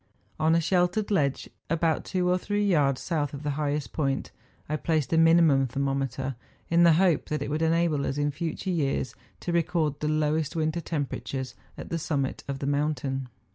[0.39, 4.31] On a sheltered ledge, about two or three yards south of the highest point,
[4.67, 6.35] I placed a minimum thermometer,
[6.71, 10.55] in the hope that it would enable us in future years to record the lowest
[10.55, 13.27] winter temperatures at the summit of the mountain.